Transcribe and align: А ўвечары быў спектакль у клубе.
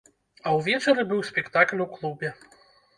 А 0.45 0.53
ўвечары 0.59 1.07
быў 1.13 1.21
спектакль 1.31 1.87
у 1.89 1.91
клубе. 1.95 2.37